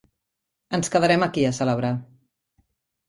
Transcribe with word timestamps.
Ens 0.77 0.89
quedarem 0.95 1.25
aquí 1.27 1.43
a 1.49 1.53
celebrar. 1.61 1.95